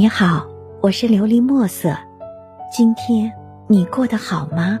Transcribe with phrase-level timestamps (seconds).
[0.00, 0.46] 你好，
[0.80, 1.92] 我是琉璃墨色。
[2.72, 3.32] 今天
[3.66, 4.78] 你过得好吗？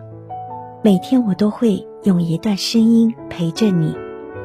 [0.80, 3.96] 每天我都会用一段声音陪着你，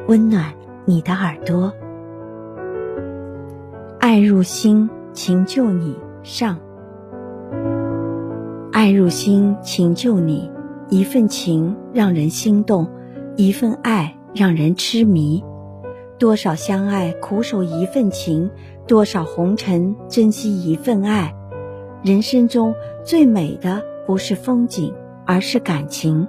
[0.08, 0.52] 温暖
[0.84, 1.72] 你的耳朵。
[4.00, 5.94] 爱入心，情救你。
[6.24, 6.58] 上，
[8.72, 10.50] 爱入心，情救你。
[10.88, 12.88] 一份情让人心动，
[13.36, 15.40] 一份爱让人痴迷。
[16.18, 18.50] 多少相爱苦守一份情，
[18.86, 21.34] 多少红尘珍惜一份爱。
[22.04, 22.74] 人生中
[23.04, 24.94] 最美的不是风景，
[25.26, 26.26] 而是感情；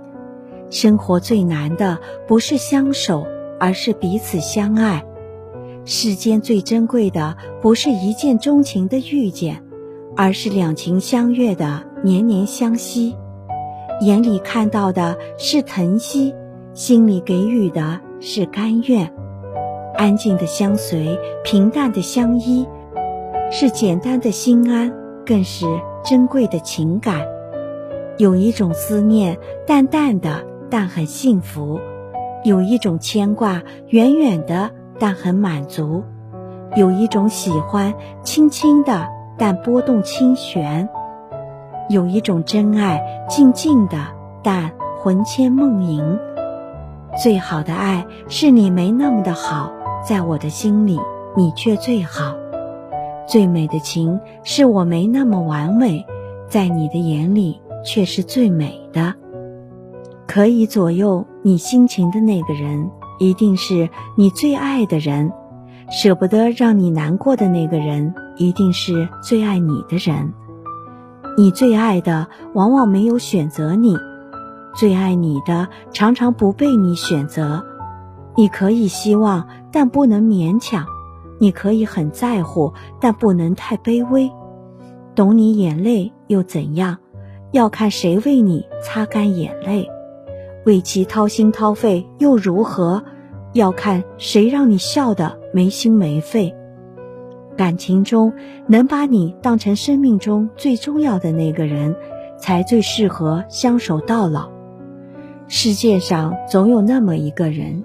[0.69, 3.27] 生活最难的不是相守，
[3.59, 5.05] 而是彼此相爱。
[5.85, 9.61] 世间最珍贵的不是一见钟情的遇见，
[10.15, 13.15] 而是两情相悦的年年相惜。
[14.01, 16.33] 眼里看到的是疼惜，
[16.73, 19.13] 心里给予的是甘愿。
[19.97, 22.67] 安静的相随，平淡的相依，
[23.51, 24.91] 是简单的心安，
[25.25, 25.65] 更是
[26.03, 27.21] 珍贵的情感。
[28.17, 31.79] 有一种思念，淡淡的，但很幸福；
[32.43, 36.03] 有一种牵挂，远远的，但很满足；
[36.75, 39.07] 有一种喜欢，轻轻的，
[39.37, 40.87] 但波动清弦；
[41.89, 43.97] 有一种真爱，静静的，
[44.43, 46.19] 但魂牵梦萦。
[47.21, 49.71] 最好的爱，是你没那么的好。
[50.07, 50.99] 在我的心里，
[51.35, 52.35] 你却最好。
[53.27, 56.05] 最美的情，是我没那么完美，
[56.47, 59.15] 在你的眼里却是最美的。
[60.27, 65.27] 可以左右你心情的那个人，一定是你最爱的人；
[65.89, 70.31] 舍不得让你难过的那个人，一定是最爱你的人。
[71.35, 73.95] 你最爱的，往往没有选择你；
[74.75, 77.65] 最爱你的，常常不被你选择。
[78.37, 80.83] 你可以希望，但不能勉强；
[81.39, 84.29] 你可以很在乎，但不能太卑微。
[85.15, 86.97] 懂你眼泪又怎样？
[87.51, 89.87] 要看谁为你擦干眼泪，
[90.65, 93.01] 为其掏心掏肺又如何？
[93.53, 96.53] 要看谁让你笑得没心没肺。
[97.55, 98.33] 感情中
[98.67, 101.95] 能把你当成生命中最重要的那个人，
[102.37, 104.49] 才最适合相守到老。
[105.47, 107.81] 世界上总有那么一个人。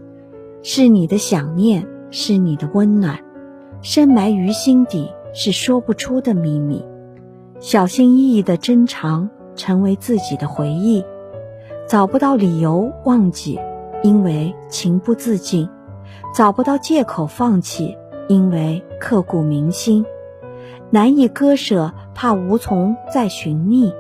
[0.63, 3.19] 是你的想念，是你的温暖，
[3.81, 6.85] 深埋于心底，是说不出的秘密。
[7.61, 11.03] 小心翼翼的珍藏，成为自己的回忆。
[11.89, 13.59] 找不到理由忘记，
[14.03, 15.67] 因为情不自禁；
[16.35, 17.97] 找不到借口放弃，
[18.29, 20.05] 因为刻骨铭心。
[20.91, 23.93] 难以割舍，怕无从再寻觅。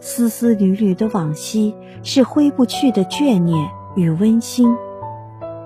[0.00, 4.74] 丝丝缕缕的往昔，是挥不去的眷念与温馨。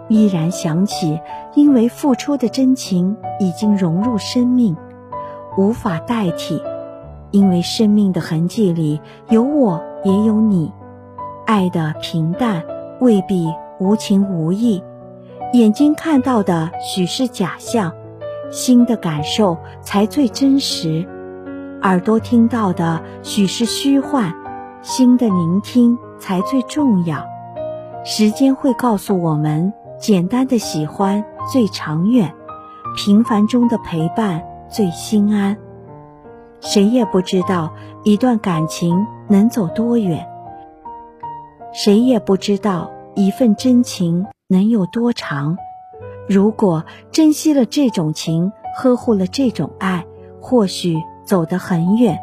[0.09, 1.21] 依然想起，
[1.55, 4.77] 因为付出的真情已经融入生命，
[5.57, 6.63] 无法代替。
[7.31, 10.73] 因为生命的痕迹里有我，也有你。
[11.47, 12.63] 爱的平淡
[13.01, 14.83] 未必无情无义，
[15.53, 17.93] 眼睛看到的许是假象，
[18.51, 21.09] 心的感受才最真实。
[21.83, 24.33] 耳朵听到的许是虚幻，
[24.81, 27.19] 心的聆听才最重要。
[28.05, 29.73] 时间会告诉我们。
[29.99, 32.35] 简单的喜欢最长远，
[32.97, 35.57] 平凡中的陪伴最心安。
[36.61, 37.73] 谁也不知道
[38.03, 40.27] 一段感情能走多远，
[41.73, 45.57] 谁也不知道一份真情能有多长。
[46.29, 50.05] 如果珍惜了这种情，呵护了这种爱，
[50.41, 52.17] 或许走得很远；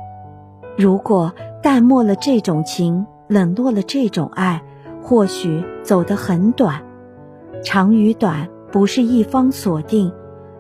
[0.78, 1.34] 如果
[1.64, 4.62] 淡漠了这种情，冷落了这种爱，
[5.02, 6.84] 或许走得很短。
[7.64, 10.12] 长与短不是一方锁定，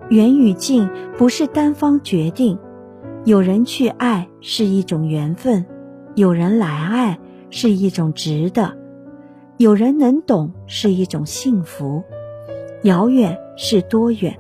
[0.10, 2.58] 远与近不是单方决定。
[3.26, 5.66] 有人去爱是一种缘分，
[6.16, 7.20] 有人来爱
[7.50, 8.76] 是一种值得，
[9.58, 12.04] 有人能懂是一种幸福。
[12.84, 14.36] 遥远是多远？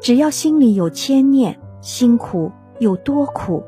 [0.00, 3.62] 只要心里有牵念，辛苦有多苦，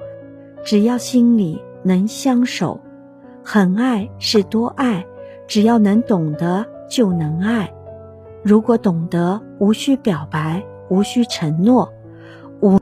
[0.65, 2.81] 只要心里能相守。
[3.43, 5.05] 很爱是多爱，
[5.47, 7.73] 只要能懂得就能爱。
[8.43, 11.93] 如果懂得，无需表白，无需承诺，
[12.61, 12.79] 无。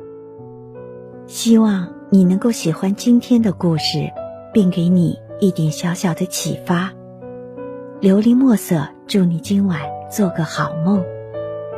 [1.27, 4.09] 希望你能够喜欢今天的故事，
[4.53, 6.93] 并给你一点小小的启发。
[8.01, 11.05] 琉璃墨色，祝你今晚做个好梦，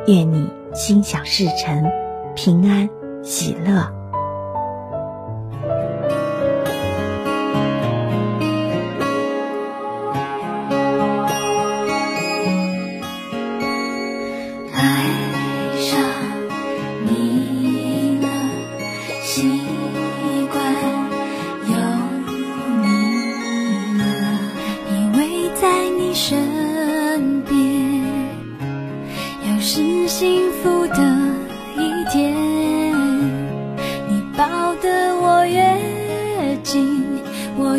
[0.05, 1.83] 愿你心想事成，
[2.35, 2.87] 平安
[3.23, 4.00] 喜乐。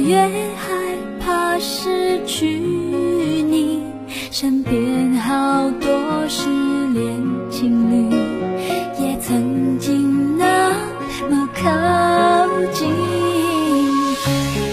[0.02, 0.16] 越
[0.56, 0.68] 害
[1.20, 3.82] 怕失去你
[4.32, 6.48] 身边好多失
[6.92, 8.10] 恋情侣
[8.98, 10.70] 也曾经那
[11.30, 11.68] 么靠
[12.72, 12.90] 近。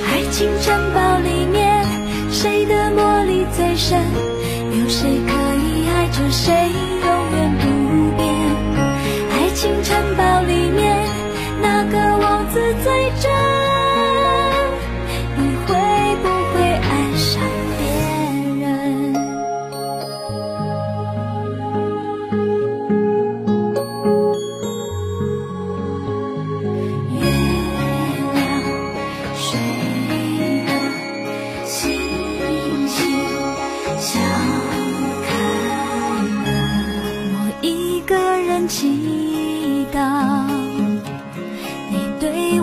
[0.08, 1.86] 爱情城堡里面
[2.32, 4.02] 谁的魔力最深？
[4.72, 6.99] 有谁可以爱着谁？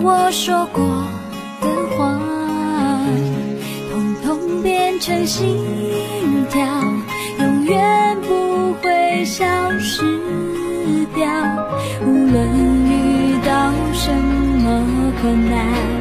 [0.09, 0.85] 我说过
[1.59, 1.67] 的
[1.97, 2.17] 话
[3.91, 5.45] 通通变成心
[6.49, 6.63] 跳
[7.39, 9.45] 永远不会消
[9.79, 10.01] 失
[11.13, 11.27] 掉。
[12.05, 15.96] 无论遇到什么困难。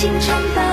[0.00, 0.67] 青春本